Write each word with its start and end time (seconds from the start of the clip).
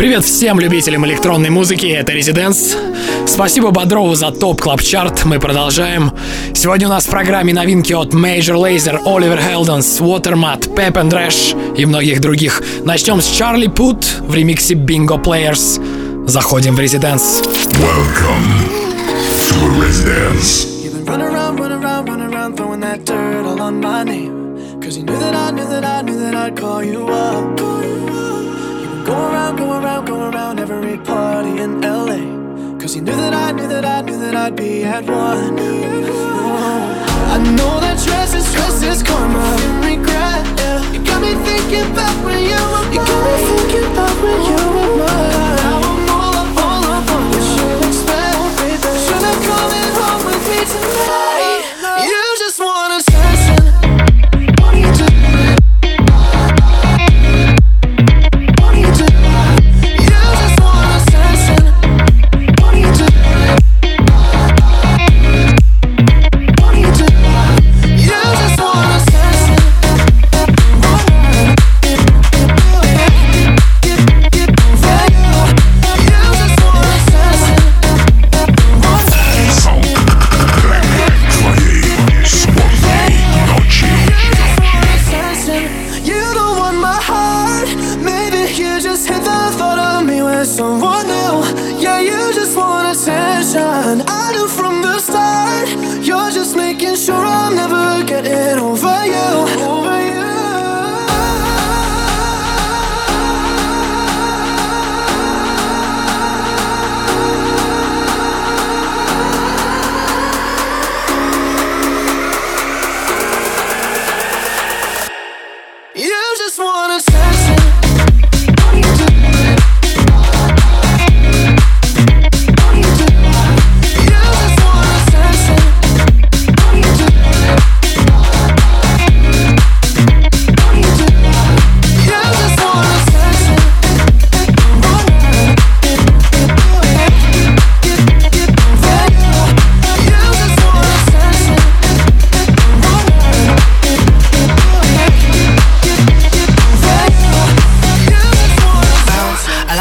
Привет 0.00 0.24
всем 0.24 0.58
любителям 0.58 1.04
электронной 1.04 1.50
музыки, 1.50 1.84
это 1.84 2.12
Резиденс. 2.12 2.74
Спасибо 3.26 3.70
Бодрову 3.70 4.14
за 4.14 4.30
топ 4.30 4.58
клаб 4.58 4.80
чарт 4.80 5.26
мы 5.26 5.38
продолжаем. 5.38 6.10
Сегодня 6.54 6.86
у 6.86 6.90
нас 6.90 7.04
в 7.04 7.10
программе 7.10 7.52
новинки 7.52 7.92
от 7.92 8.14
Major 8.14 8.54
Lazer, 8.54 8.98
Oliver 9.04 9.38
Heldens, 9.38 10.00
Watermat, 10.00 10.74
Pep 10.74 10.94
and 10.94 11.10
Rash 11.10 11.76
и 11.76 11.84
многих 11.84 12.22
других. 12.22 12.62
Начнем 12.82 13.20
с 13.20 13.26
Чарли 13.26 13.66
Пут 13.66 14.02
в 14.20 14.34
ремиксе 14.34 14.72
Bingo 14.72 15.22
Players. 15.22 16.26
Заходим 16.26 16.76
в 16.76 16.80
Резиденс. 16.80 17.42
Welcome 17.72 18.70
to 19.50 19.82
Residence. 19.82 20.66
You've 20.82 20.94
been 20.94 21.04
running 21.04 21.26
around, 21.26 21.60
running 21.60 21.84
around, 21.84 22.08
running 22.08 22.34
around, 22.34 22.56
throwing 22.56 22.80
that 22.80 23.04
dirt 23.04 23.44
all 23.44 23.60
on 23.60 23.82
my 23.82 24.02
name. 24.04 24.80
Cause 24.80 24.96
you 24.96 25.04
knew 25.04 25.18
that 25.18 25.34
I 25.34 25.50
knew 25.50 25.68
that 25.68 25.84
I 25.84 26.00
knew 26.00 26.18
that 26.20 26.34
I'd 26.34 26.56
call 26.56 26.82
you 26.82 27.06
up. 27.06 27.60
Going 29.10 29.34
around, 29.34 29.56
going 29.56 29.82
around, 29.82 30.04
going 30.04 30.34
around 30.34 30.60
every 30.60 30.96
party 30.98 31.60
in 31.60 31.80
LA. 31.80 32.78
Cause 32.78 32.94
you 32.94 33.02
knew 33.02 33.16
that 33.16 33.34
I 33.34 33.50
knew 33.50 33.66
that 33.66 33.84
I 33.84 34.02
knew 34.02 34.16
that 34.20 34.36
I'd 34.36 34.54
be 34.54 34.84
at 34.84 35.04
one. 35.04 35.58
I 37.34 37.38
know 37.56 37.80
that 37.80 37.98
stress 37.98 38.34
is 38.34 38.46
stress 38.46 38.84
is 38.84 39.02
karma 39.02 39.40
and 39.64 39.84
regret. 39.84 40.46
Yeah. 40.60 40.92
You 40.92 41.04
got 41.04 41.20
me 41.22 41.34
thinking 41.34 41.92
back 41.92 42.24
when 42.24 42.38
you 42.38 42.54
were 42.54 42.86
mine. 42.86 42.92
You 42.92 43.00
got 43.00 43.20
me 43.26 43.34
thinking 43.50 43.94
back 43.96 44.16
when 44.22 44.40
you 44.48 44.62
were 44.74 44.96
mine. 45.04 45.59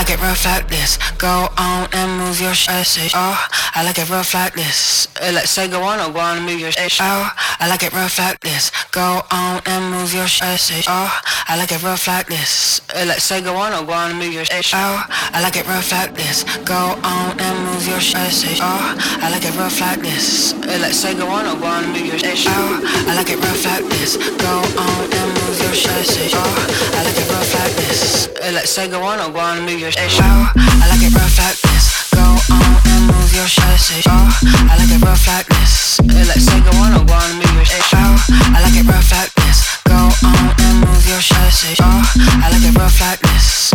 Like 0.10 0.18
it 0.18 0.24
rough 0.24 0.46
like 0.46 0.68
this. 0.68 0.98
Go 1.20 1.50
on 1.58 1.88
and 1.94 2.18
move 2.18 2.42
your 2.42 2.56
shit. 2.56 3.12
Oh, 3.14 3.38
I 3.76 3.84
like 3.84 4.00
it 4.00 4.10
rough 4.10 4.34
like 4.34 4.54
this. 4.54 5.08
Uh, 5.22 5.32
Let's 5.34 5.52
say 5.52 5.68
go 5.68 5.84
on 5.84 6.00
or 6.00 6.12
go 6.12 6.20
on 6.20 6.38
and 6.38 6.46
move 6.48 6.60
your 6.60 6.72
shit. 6.72 6.98
Oh, 7.00 7.30
I 7.60 7.68
like 7.70 7.84
it 7.84 7.94
rough 7.94 8.18
like 8.18 8.40
this. 8.40 8.72
Go 8.92 9.22
on 9.30 9.62
and 9.68 9.92
move 9.94 10.12
your 10.12 10.26
shit. 10.26 10.86
Oh, 10.88 11.22
I 11.48 11.58
like 11.58 11.72
it 11.72 11.84
rough 11.84 12.08
like 12.08 12.26
this. 12.26 12.82
Uh, 12.90 13.06
Let's 13.06 13.24
say 13.24 13.42
go 13.42 13.56
on 13.56 13.72
or 13.74 13.86
go 13.86 13.94
on 13.94 14.10
and 14.12 14.20
move 14.20 14.34
your 14.34 14.46
shit. 14.46 14.74
Oh, 14.74 15.06
I 15.10 15.42
like 15.44 15.58
it 15.58 15.68
rough 15.68 15.92
like 15.92 16.16
this. 16.16 16.44
Go 16.66 16.98
on 17.04 17.40
and 17.40 17.58
move 17.70 17.88
your 17.88 18.00
shit. 18.02 18.58
Oh, 18.62 18.98
I 19.22 19.30
like 19.30 19.46
it 19.46 19.56
rough 19.58 19.80
like 19.80 20.02
this. 20.02 20.54
Uh, 20.54 20.80
Let's 20.82 20.98
say 20.98 21.14
go 21.14 21.28
on 21.28 21.46
or 21.46 21.60
go 21.60 21.68
on 21.68 21.84
and 21.84 21.94
move 21.94 22.08
your 22.08 22.18
shit. 22.18 22.48
Oh, 22.50 22.82
I 23.06 23.14
like 23.14 23.30
it 23.30 23.38
rough 23.38 23.64
like 23.64 23.86
this. 23.94 24.18
Go 24.18 24.54
on 24.74 25.06
and 25.06 25.30
move 25.38 25.62
your 25.62 25.76
shit. 25.76 26.34
Oh, 26.34 26.98
I 26.98 27.04
like 27.06 27.18
it 27.18 27.30
rough 27.30 27.54
like 27.54 27.76
this. 27.76 28.30
Let's 28.50 28.72
say 28.72 28.90
go 28.90 29.04
on 29.04 29.20
or 29.20 29.32
go 29.32 29.40
on 29.40 29.58
and 29.58 29.66
move 29.68 29.80
your 29.80 29.92
shit. 29.92 29.99
Oh, 30.02 30.52
I 30.56 30.88
like 30.88 31.04
it 31.04 31.14
rough 31.14 31.38
like 31.38 31.60
this. 31.60 32.10
Go 32.16 32.24
on 32.24 32.72
and 32.88 33.08
move 33.12 33.36
your 33.36 33.48
shit. 33.48 34.08
Oh, 34.08 34.32
I 34.72 34.78
like 34.80 34.88
it 34.96 35.04
rough 35.04 35.28
like 35.28 35.46
this. 35.48 36.00
Uh, 36.00 36.24
Let's 36.24 36.46
say 36.46 36.62
go 36.62 36.72
on 36.80 37.06
go 37.06 37.14
on 37.14 37.30
and 37.30 37.36
move 37.36 37.52
your 37.54 37.66
shit. 37.66 37.84
Oh, 37.94 38.16
I 38.56 38.64
like 38.64 38.80
it 38.80 38.88
rough 38.88 39.12
like 39.12 39.34
this. 39.44 39.78
Go 39.84 40.00
on 40.24 40.56
and 40.56 40.88
move 40.88 41.06
your 41.06 41.20
shit. 41.20 41.80
Oh, 41.82 42.02
I 42.16 42.48
like 42.50 42.64
it 42.64 42.78
rough 42.80 43.02
like 43.02 43.20
this. 43.20 43.74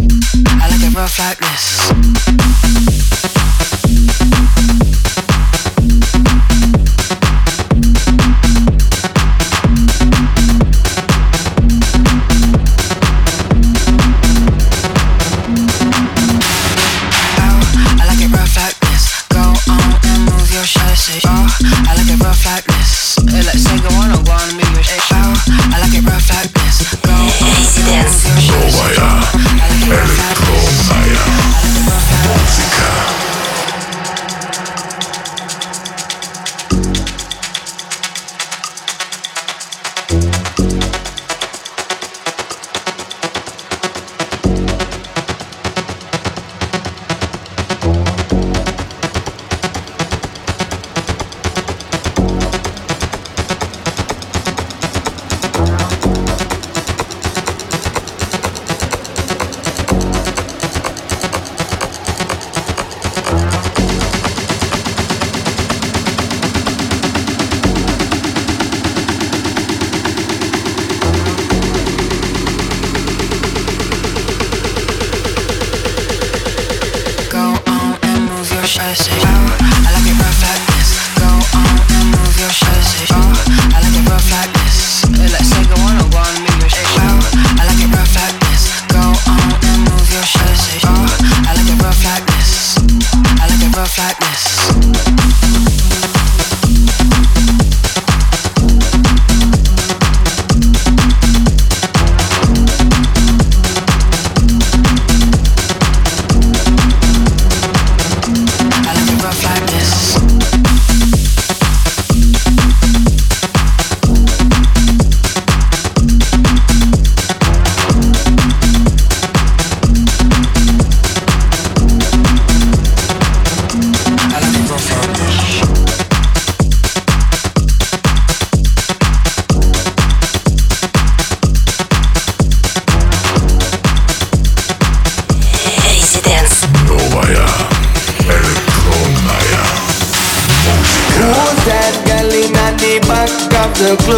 I 0.49 0.69
like 0.73 0.81
it 0.81 0.95
rough 0.97 1.19
like 1.19 1.37
this. 1.45 1.93
This. 23.43 23.74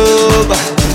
Club? 0.07 0.49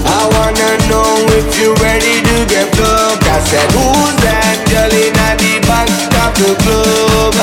I 0.05 0.21
wanna 0.33 0.71
know 0.89 1.11
if 1.37 1.47
you're 1.59 1.75
ready 1.83 2.15
to 2.27 2.35
get 2.47 2.67
fucked. 2.75 3.27
I 3.27 3.39
said, 3.49 3.67
who's 3.75 4.15
that 4.25 4.57
girl 4.71 4.93
in 5.03 5.11
the 5.43 5.53
back 5.67 5.89
of 6.23 6.31
the 6.39 6.51
club? 6.63 7.35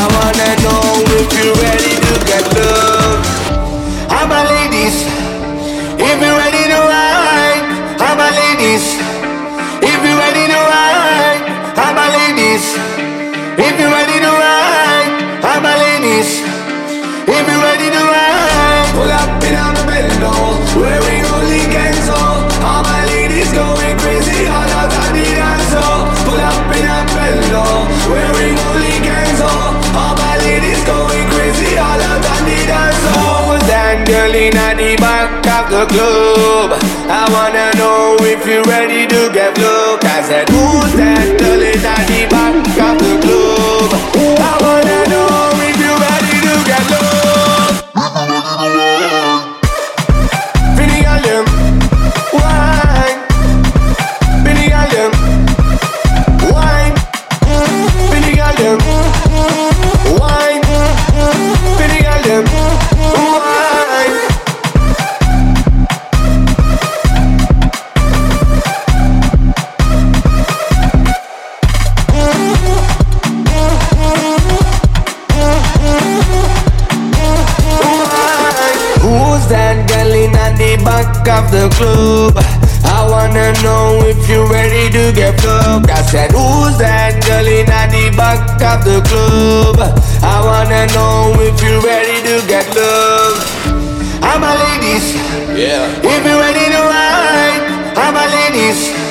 I 0.00 0.04
wanna 0.16 0.50
know 0.64 0.84
if 1.18 1.28
you're 1.38 1.58
ready 1.64 1.94
to 2.06 2.14
get 2.28 2.44
fucked. 2.54 2.95
Girl 34.54 34.76
the 34.76 34.94
back 34.96 35.46
of 35.46 35.70
the 35.70 35.86
club? 35.86 36.72
I 37.08 37.26
wanna 37.34 37.70
know 37.78 38.16
if 38.20 38.46
you're 38.46 38.62
ready 38.64 39.06
to 39.06 39.30
get 39.32 39.58
look. 39.58 40.04
I 40.04 40.22
said, 40.22 40.48
who's 40.48 40.92
that 40.94 41.38
girl 41.38 41.60
in 41.60 41.80
the 41.82 42.26
back 42.30 42.54
of 42.78 42.98
the 42.98 43.18
club? 43.24 43.92
I 44.38 44.56
wanna 44.64 45.04
know 45.10 45.50
if 45.68 45.76
you're 45.82 45.98
ready 45.98 46.40
to 46.46 46.54
get 46.68 46.84
look. 46.90 47.06
Fucked. 85.46 85.90
I 85.90 86.02
said, 86.02 86.30
Who's 86.32 86.74
that 86.78 87.22
girl 87.22 87.46
in 87.46 87.66
the 87.66 88.04
back 88.16 88.58
of 88.72 88.82
the 88.82 88.98
club? 89.06 89.78
I 90.22 90.36
wanna 90.42 90.82
know 90.94 91.38
if 91.38 91.56
you're 91.62 91.82
ready 91.82 92.18
to 92.28 92.34
get 92.50 92.66
love. 92.74 93.38
How 94.20 94.38
my 94.38 94.54
ladies? 94.66 95.14
Yeah. 95.54 95.86
If 96.02 96.20
you're 96.26 96.40
ready 96.46 96.66
to 96.74 96.80
ride, 96.92 97.62
how 97.94 98.10
my 98.12 98.26
ladies? 98.26 99.05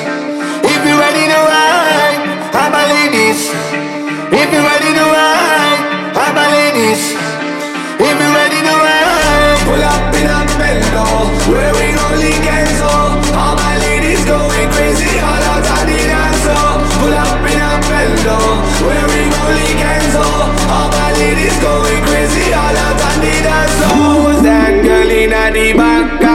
Back 25.76 26.25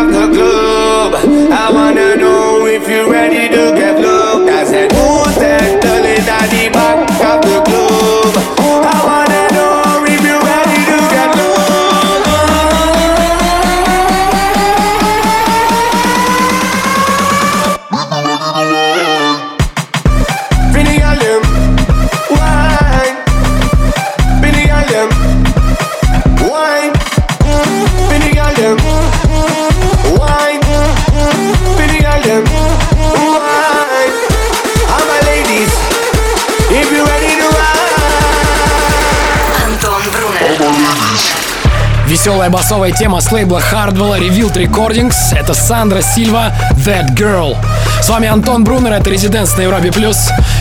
Веселая 42.42 42.58
басовая 42.58 42.92
тема 42.92 43.22
с 43.22 43.32
лейбла 43.32 43.62
Hardwell 43.72 44.18
Revealed 44.20 44.56
Recordings. 44.56 45.14
Это 45.32 45.54
Сандра 45.54 46.02
Сильва, 46.02 46.52
That 46.72 47.16
Girl. 47.16 47.56
С 48.02 48.10
вами 48.10 48.28
Антон 48.28 48.64
Брунер, 48.64 48.94
это 48.94 49.10
Резиденс 49.10 49.56
на 49.58 49.62
Европе 49.62 49.92
Плюс. 49.92 50.18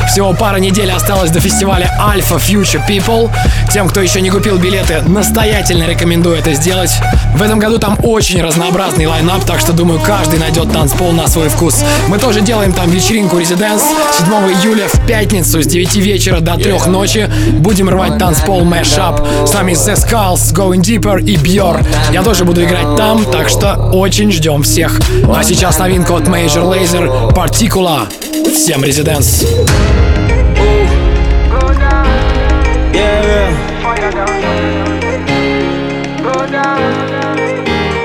Всего 0.09 0.33
пара 0.33 0.57
недель 0.57 0.91
осталось 0.91 1.31
до 1.31 1.41
фестиваля 1.41 1.91
Alpha 2.01 2.39
Future 2.39 2.81
People. 2.89 3.31
Тем, 3.73 3.89
кто 3.89 4.01
еще 4.01 4.21
не 4.21 4.31
купил 4.31 4.59
билеты, 4.59 5.03
настоятельно 5.07 5.85
рекомендую 5.85 6.37
это 6.37 6.53
сделать. 6.55 6.91
В 7.35 7.43
этом 7.43 7.59
году 7.59 7.79
там 7.79 7.97
очень 8.03 8.43
разнообразный 8.43 9.07
лайнап, 9.07 9.45
так 9.45 9.61
что 9.61 9.73
думаю, 9.73 10.01
каждый 10.01 10.39
найдет 10.39 10.73
танцпол 10.73 11.13
на 11.13 11.29
свой 11.29 11.49
вкус. 11.49 11.83
Мы 12.09 12.19
тоже 12.19 12.41
делаем 12.41 12.73
там 12.73 12.91
вечеринку 12.91 13.39
Резиденс 13.39 13.83
7 14.19 14.27
июля 14.63 14.89
в 14.89 15.07
пятницу 15.07 15.63
с 15.63 15.67
9 15.67 15.97
вечера 15.97 16.41
до 16.41 16.57
3 16.57 16.89
ночи. 16.89 17.31
Будем 17.53 17.89
рвать 17.89 18.19
танцпол 18.19 18.63
Mashup. 18.63 19.47
С 19.47 19.53
нами 19.55 19.73
The 19.73 19.95
Skulls, 19.95 20.53
Going 20.55 20.81
Deeper 20.81 21.21
и 21.23 21.37
Björ. 21.37 21.85
Я 22.13 22.23
тоже 22.23 22.45
буду 22.45 22.63
играть 22.65 22.97
там, 22.97 23.25
так 23.25 23.49
что 23.49 23.75
очень 23.93 24.33
ждем 24.33 24.63
всех. 24.63 25.01
А 25.35 25.43
сейчас 25.45 25.79
новинка 25.79 26.13
от 26.17 26.25
Major 26.25 26.65
Laser 26.65 27.10
Particula. 27.10 28.08
Всем 28.54 28.84
Резиденс. 28.84 29.44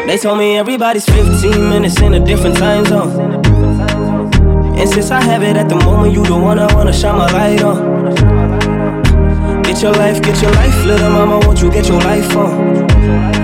They 0.06 0.16
told 0.16 0.38
me 0.38 0.56
everybody's 0.56 1.04
15 1.04 1.68
minutes 1.68 2.00
in 2.00 2.14
a 2.14 2.20
different 2.20 2.56
time 2.56 2.86
zone. 2.86 3.42
And 4.78 4.88
since 4.88 5.10
I 5.10 5.20
have 5.20 5.42
it 5.42 5.56
at 5.56 5.68
the 5.68 5.76
moment, 5.76 6.14
you 6.14 6.24
the 6.24 6.38
one 6.38 6.58
I 6.58 6.72
wanna 6.74 6.92
shine 6.92 7.18
my 7.18 7.30
light 7.32 7.62
on. 7.62 8.14
Get 9.62 9.82
your 9.82 9.92
life, 9.92 10.22
get 10.22 10.40
your 10.40 10.52
life, 10.52 10.84
little 10.86 11.10
mama, 11.10 11.38
won't 11.46 11.60
you 11.60 11.70
get 11.70 11.86
your 11.86 12.00
life 12.00 12.34
on? 12.34 13.43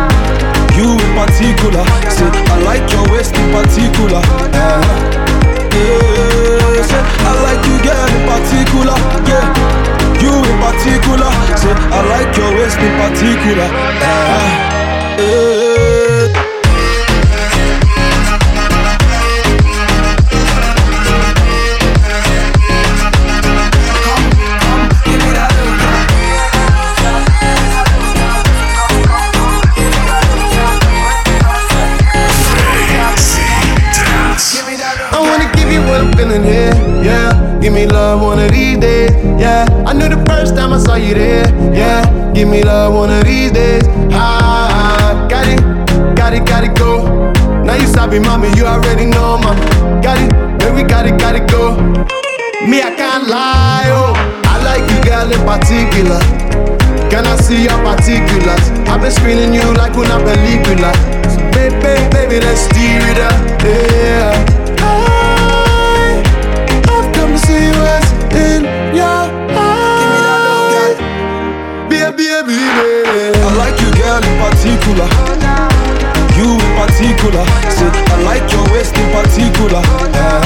You 0.81 0.97
in 0.97 1.13
particular. 1.13 1.85
Say, 2.09 2.25
I 2.49 2.57
like 2.65 2.89
your 2.91 3.05
waist 3.13 3.35
in 3.37 3.51
particular. 3.53 4.17
Uh, 4.17 4.81
yeah, 5.77 6.81
say, 6.81 7.01
I 7.21 7.31
like 7.45 7.61
you, 7.69 7.77
girl, 7.85 8.09
in 8.17 8.23
particular. 8.25 8.97
Yeah, 9.29 9.45
you 10.23 10.33
in 10.41 10.57
particular. 10.57 11.29
Say, 11.55 11.73
I 11.77 12.01
like 12.09 12.35
your 12.35 12.51
waist 12.57 12.79
in 12.79 12.93
particular. 12.97 13.69
Uh, 14.01 15.21
yeah. 15.21 15.70
Give 42.41 42.49
me 42.49 42.63
love 42.63 42.95
one 42.95 43.11
of 43.11 43.23
these 43.23 43.51
days, 43.51 43.83
ah. 44.11 45.27
Got 45.29 45.45
it, 45.45 45.61
got 46.17 46.33
it, 46.33 46.43
got 46.43 46.63
it, 46.63 46.73
go. 46.75 47.05
Now 47.61 47.75
you 47.75 47.85
sabi, 47.85 48.17
mommy, 48.17 48.49
you 48.57 48.65
already 48.65 49.05
know, 49.05 49.37
mama. 49.37 49.61
Got 50.01 50.17
it, 50.17 50.31
baby, 50.57 50.81
got 50.81 51.05
it, 51.05 51.19
got 51.19 51.35
it, 51.35 51.47
go. 51.51 51.77
Me, 52.65 52.81
I 52.81 52.95
can't 52.97 53.27
lie, 53.27 53.85
oh. 53.93 54.17
I 54.49 54.57
like 54.65 54.81
you, 54.89 54.97
girl, 55.05 55.29
in 55.29 55.37
particular. 55.45 56.17
Can 57.11 57.27
I 57.27 57.35
see 57.35 57.61
your 57.61 57.77
particulars? 57.85 58.71
I've 58.89 59.01
been 59.01 59.11
screening 59.11 59.53
you 59.53 59.61
like 59.77 59.93
una 59.93 60.17
película. 60.17 60.91
So 61.29 61.37
baby, 61.53 62.09
baby, 62.09 62.39
let's 62.43 62.61
steer 62.61 63.05
it 63.05 63.19
up, 63.19 63.61
yeah. 63.61 64.60
I 73.51 73.55
like 73.57 73.75
you, 73.81 73.91
girl, 73.99 74.23
in 74.23 74.35
particular. 74.39 75.07
You 76.39 76.55
in 76.55 76.71
particular. 76.79 77.43
Say, 77.67 77.89
I 77.91 78.15
like 78.23 78.47
your 78.51 78.63
waist 78.71 78.95
in 78.95 79.11
particular. 79.11 79.83
Yeah. 80.15 80.39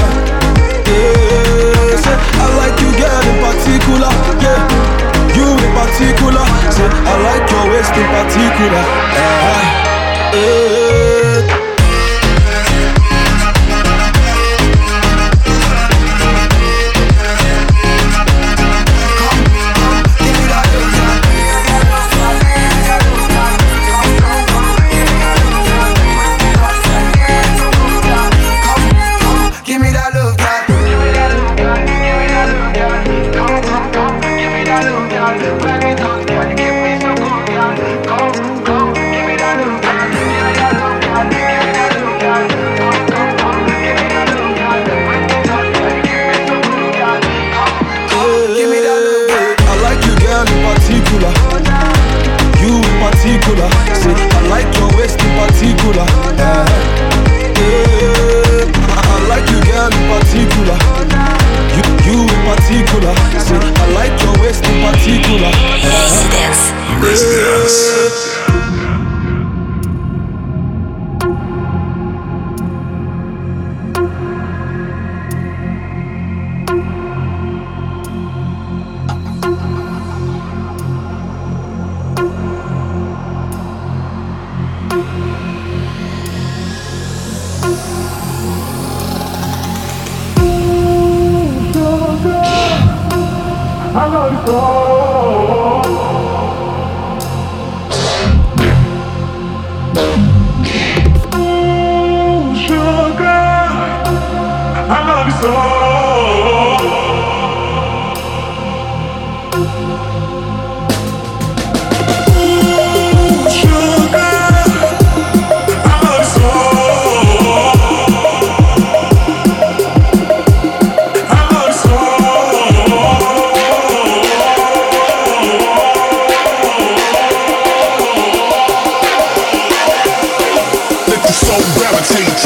Yeah. 0.89 2.01
Say, 2.01 2.17
I 2.17 2.45
like 2.57 2.73
you, 2.81 2.89
girl, 2.97 3.25
in 3.29 3.37
particular. 3.45 4.09
Yeah. 4.41 5.37
You 5.37 5.53
in 5.53 5.71
particular. 5.77 6.45
Say, 6.73 6.89
I 6.89 7.13
like 7.29 7.45
your 7.53 7.65
waist 7.69 7.93
in 7.93 8.07
particular. 8.09 8.83
Yeah. 9.13 9.85
Yeah. 10.33 11.64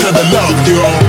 To 0.10 0.16
the 0.16 0.24
love, 0.34 0.66
girl. 0.66 1.09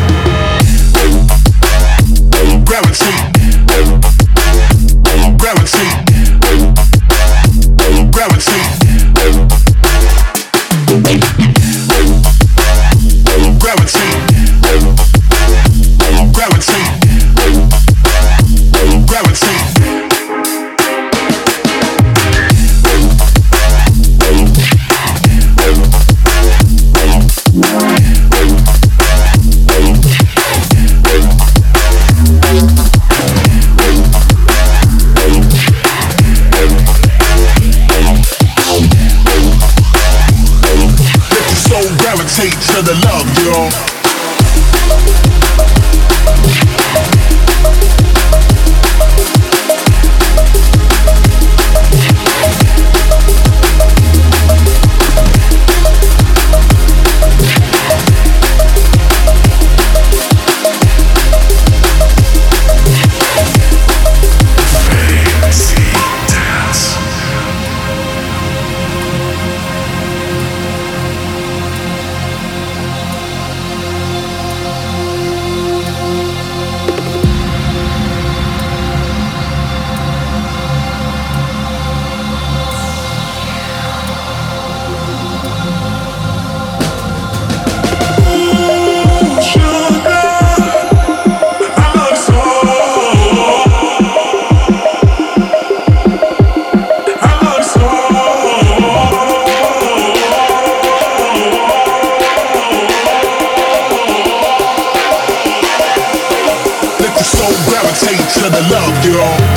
The 109.02 109.49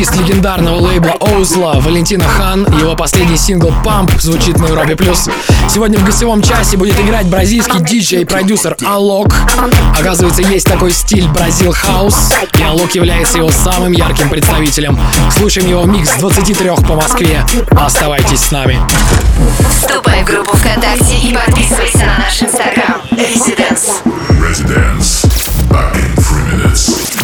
легендарного 0.00 0.76
лейбла 0.76 1.12
Оузла 1.20 1.74
Валентина 1.74 2.24
Хан. 2.24 2.66
Его 2.78 2.96
последний 2.96 3.36
сингл 3.36 3.72
«Памп» 3.84 4.10
звучит 4.18 4.58
на 4.58 4.64
Европе+. 4.66 4.96
плюс. 4.96 5.28
Сегодня 5.68 5.98
в 5.98 6.04
гостевом 6.04 6.40
часе 6.40 6.78
будет 6.78 6.98
играть 6.98 7.26
бразильский 7.26 7.78
диджей 7.80 8.22
и 8.22 8.24
продюсер 8.24 8.74
Алок. 8.86 9.34
Оказывается, 9.98 10.40
есть 10.40 10.66
такой 10.66 10.92
стиль 10.92 11.28
Бразил 11.28 11.72
Хаус, 11.72 12.30
и 12.58 12.62
Алок 12.62 12.94
является 12.94 13.36
его 13.38 13.50
самым 13.50 13.92
ярким 13.92 14.30
представителем. 14.30 14.98
Слушаем 15.30 15.68
его 15.68 15.84
микс 15.84 16.10
с 16.10 16.16
23 16.16 16.70
по 16.88 16.94
Москве. 16.94 17.44
Оставайтесь 17.72 18.40
с 18.40 18.50
нами. 18.50 18.80
Вступай 19.78 20.22
в 20.22 20.26
группу 20.26 20.56
ВКонтакте 20.56 21.18
и 21.18 21.34
подписывайся 21.34 21.98
на 21.98 22.18
наш 22.18 22.42
инстаграм. 22.42 23.02
Residence. 23.10 24.02
Residence. 24.40 25.26
Back 25.70 25.94
in 25.96 26.16
three 26.16 26.56
minutes. 26.56 27.21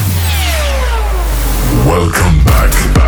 Welcome 1.88 2.44
back, 2.44 3.08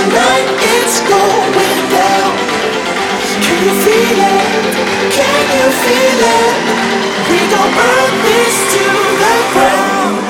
tonight 0.00 0.48
it's 0.74 0.98
going 1.06 1.82
down. 1.94 2.32
Can 3.44 3.58
you 3.62 3.74
feel 3.84 4.18
it? 4.18 4.74
Can 5.14 5.42
you 5.54 5.68
feel 5.84 6.20
it? 6.38 6.54
We 7.30 7.38
gon' 7.54 7.72
burn 7.78 8.12
this 8.26 8.56
to 8.74 8.84
the 9.22 9.34
ground. 9.52 10.29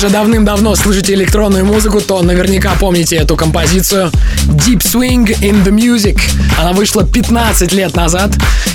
уже 0.00 0.08
давным-давно 0.08 0.76
слышите 0.76 1.12
электронную 1.12 1.66
музыку, 1.66 2.00
то 2.00 2.22
наверняка 2.22 2.72
помните 2.80 3.16
эту 3.16 3.36
композицию 3.36 4.10
Deep 4.46 4.78
Swing 4.78 5.26
in 5.42 5.62
the 5.62 5.70
Music. 5.70 6.18
Она 6.58 6.72
вышла 6.72 7.04
15 7.04 7.74
лет 7.74 7.94
назад, 7.94 8.30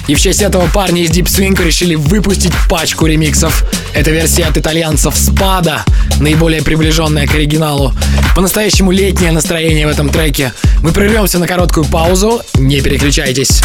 и 0.06 0.14
в 0.14 0.22
честь 0.22 0.44
этого 0.44 0.68
парни 0.68 1.02
из 1.02 1.10
Deep 1.10 1.26
Swing 1.26 1.60
решили 1.64 1.96
выпустить 1.96 2.52
пачку 2.70 3.08
ремиксов. 3.08 3.66
Это 3.96 4.12
версия 4.12 4.44
от 4.44 4.56
итальянцев 4.60 5.16
Спада, 5.16 5.84
наиболее 6.20 6.62
приближенная 6.62 7.26
к 7.26 7.34
оригиналу. 7.34 7.92
По-настоящему 8.36 8.92
летнее 8.92 9.32
настроение 9.32 9.88
в 9.88 9.90
этом 9.90 10.10
треке. 10.10 10.54
Мы 10.84 10.92
прервемся 10.92 11.40
на 11.40 11.48
короткую 11.48 11.88
паузу, 11.88 12.44
не 12.54 12.82
переключайтесь. 12.82 13.64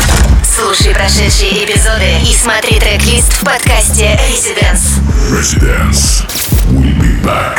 Слушай 0.56 0.94
прошедшие 0.94 1.66
эпизоды 1.66 2.08
и 2.26 2.34
смотри 2.34 2.80
трек-лист 2.80 3.34
в 3.34 3.40
подкасте 3.44 4.18
Residence. 4.30 4.80
Residence. 5.30 6.24
Back. 7.22 7.59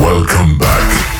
Welcome 0.00 0.58
back. 0.58 1.17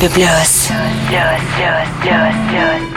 Европе 0.00 0.14
плюс. 0.14 0.68
Плюс, 0.68 1.40
плюс, 1.56 1.88
плюс, 2.02 2.34
плюс, 2.50 2.87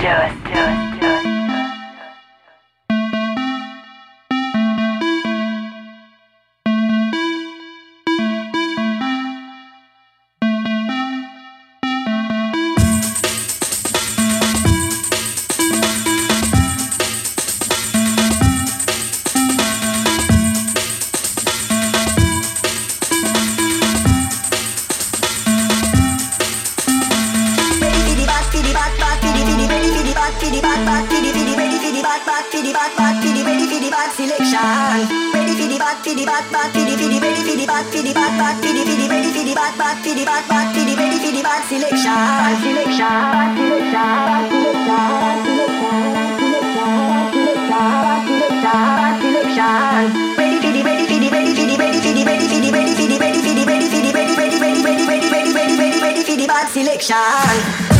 addiction 57.02 57.91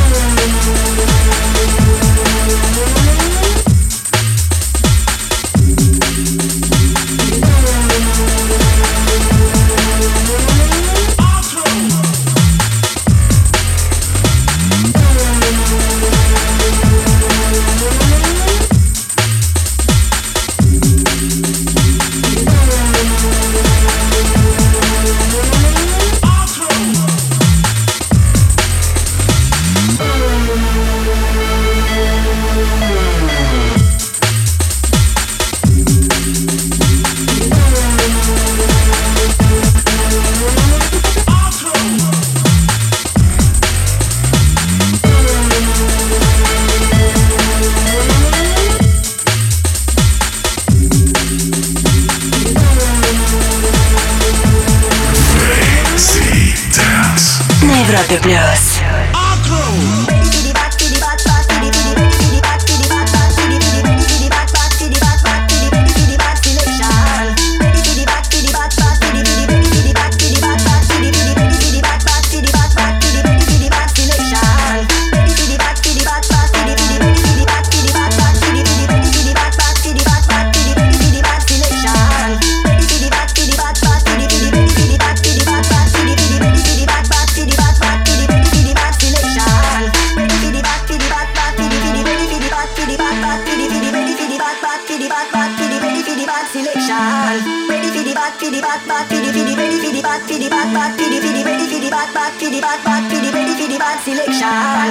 back 102.62 102.84
back 102.84 103.10
fiddy 103.10 103.30
ready 103.30 103.52
ready 103.52 103.68
ready 103.68 104.04
selection 104.04 104.48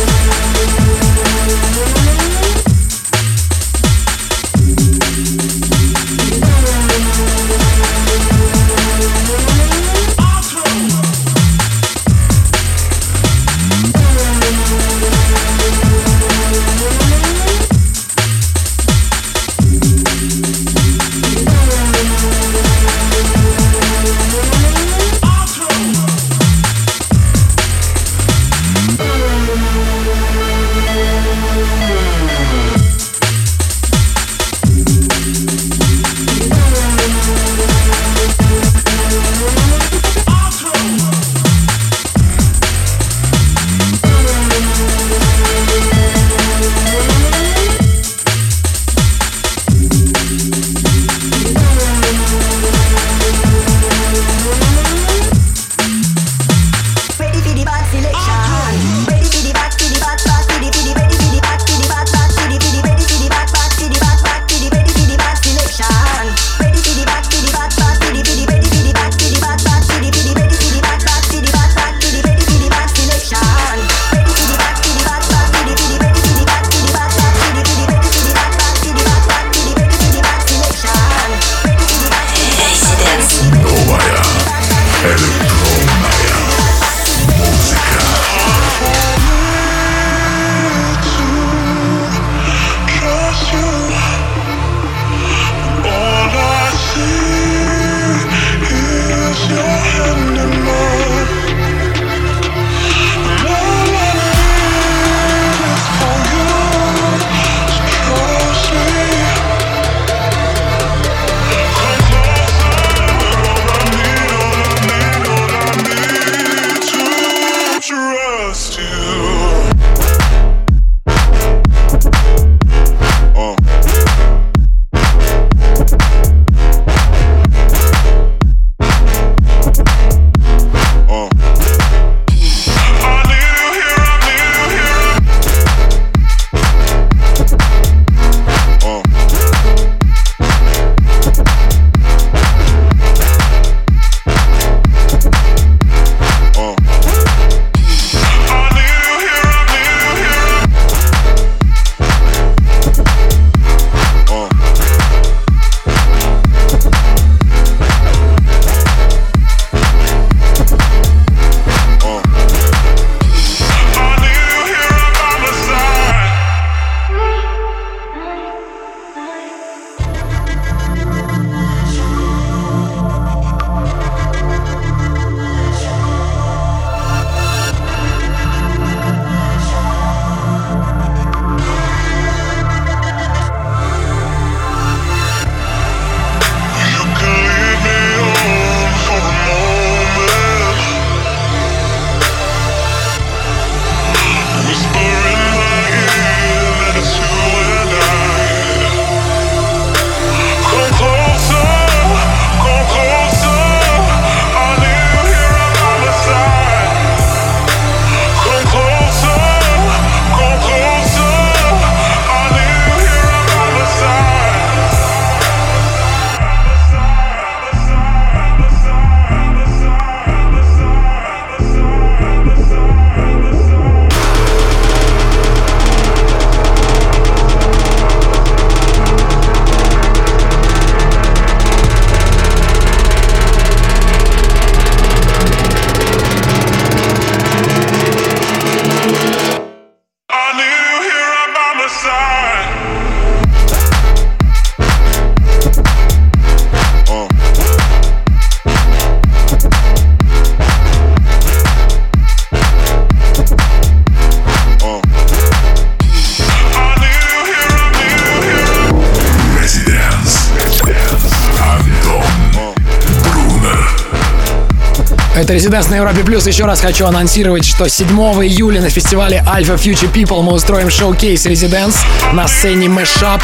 Это 265.46 265.54
Резиденс 265.54 265.89
на 265.89 265.96
Европе 265.98 266.24
Плюс. 266.24 266.48
Еще 266.48 266.66
раз 266.66 266.82
хочу 266.82 267.06
анонсировать, 267.06 267.66
что 267.66 267.88
7 267.88 268.08
июля 268.43 268.82
на 268.82 268.89
фестивале 268.89 269.43
Alpha 269.46 269.76
Future 269.76 270.12
People 270.12 270.41
мы 270.41 270.54
устроим 270.54 270.89
шоу-кейс 270.89 271.46
Резиденс 271.46 271.98
на 272.34 272.48
сцене 272.48 272.88
Mashup. 272.88 273.43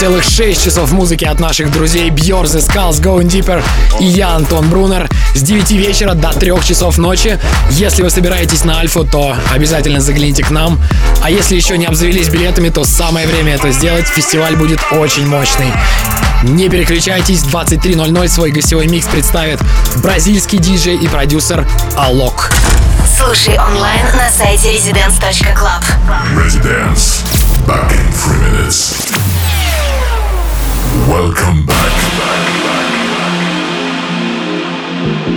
Целых 0.00 0.24
6 0.24 0.64
часов 0.64 0.92
музыки 0.92 1.26
от 1.26 1.38
наших 1.38 1.70
друзей 1.70 2.08
Бьорз 2.08 2.54
и 2.54 2.58
Skulls, 2.58 3.02
Going 3.02 3.28
Deeper 3.28 3.62
и 4.00 4.04
я, 4.04 4.30
Антон 4.30 4.70
Брунер, 4.70 5.10
с 5.34 5.42
9 5.42 5.72
вечера 5.72 6.14
до 6.14 6.30
3 6.30 6.52
часов 6.64 6.96
ночи. 6.96 7.38
Если 7.70 8.02
вы 8.02 8.08
собираетесь 8.08 8.64
на 8.64 8.78
Альфу, 8.78 9.04
то 9.04 9.36
обязательно 9.52 10.00
загляните 10.00 10.42
к 10.42 10.50
нам. 10.50 10.80
А 11.22 11.30
если 11.30 11.54
еще 11.54 11.76
не 11.76 11.84
обзавелись 11.84 12.30
билетами, 12.30 12.70
то 12.70 12.84
самое 12.84 13.26
время 13.26 13.56
это 13.56 13.72
сделать. 13.72 14.06
Фестиваль 14.06 14.56
будет 14.56 14.80
очень 14.90 15.26
мощный. 15.26 15.70
Не 16.46 16.68
переключайтесь, 16.68 17.42
23.00 17.42 18.28
свой 18.28 18.52
гостевой 18.52 18.86
микс 18.86 19.06
представит 19.06 19.60
бразильский 19.96 20.58
диджей 20.58 20.96
и 20.96 21.08
продюсер 21.08 21.66
Алок. 21.96 22.52
Слушай 23.18 23.58
онлайн 23.58 24.06
на 24.14 24.30
сайте 24.30 24.76
residence.club. 24.76 25.82
Residence. 26.36 27.24
Back 27.66 27.90
in 27.90 28.12
three 28.12 28.38
minutes. 28.38 29.12
Welcome 31.08 31.66
back. 31.66 31.92
Новинка 34.96 35.26
лейбла 35.26 35.35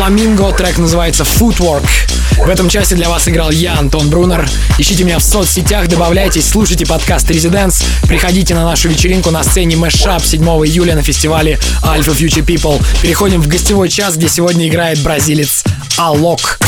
Flamingo, 0.00 0.56
трек 0.56 0.78
называется 0.78 1.24
Footwork. 1.24 1.86
В 2.38 2.48
этом 2.48 2.70
часе 2.70 2.94
для 2.94 3.10
вас 3.10 3.28
играл 3.28 3.50
я, 3.50 3.78
Антон 3.78 4.08
Брунер. 4.08 4.48
Ищите 4.78 5.04
меня 5.04 5.18
в 5.18 5.22
соцсетях, 5.22 5.88
добавляйтесь, 5.88 6.48
слушайте 6.48 6.86
подкаст 6.86 7.30
Residents. 7.30 7.84
Приходите 8.08 8.54
на 8.54 8.64
нашу 8.64 8.88
вечеринку 8.88 9.30
на 9.30 9.44
сцене 9.44 9.76
Mashup 9.76 10.24
7 10.24 10.42
июля 10.42 10.94
на 10.94 11.02
фестивале 11.02 11.58
Alpha 11.82 12.16
Future 12.16 12.42
People. 12.42 12.82
Переходим 13.02 13.42
в 13.42 13.48
гостевой 13.48 13.90
час, 13.90 14.16
где 14.16 14.30
сегодня 14.30 14.66
играет 14.68 15.02
бразилец 15.02 15.64
Алок. 15.98 16.58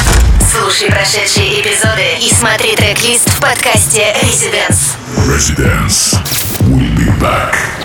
Слушай 0.52 0.90
прошедшие 0.90 1.62
эпизоды 1.62 2.04
и 2.20 2.30
смотри 2.34 2.76
трек-лист 2.76 3.30
в 3.30 3.40
подкасте 3.40 4.14
Residents. 4.22 4.98
Residence. 5.26 6.18
We'll 6.68 6.94
be 6.94 7.08
back. 7.18 7.81